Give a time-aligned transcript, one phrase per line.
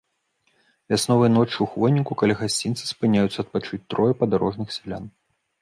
[0.93, 5.03] Вясновай ноччу ў хвойніку каля гасцінца спыняюцца адпачыць трое падарожных сялян.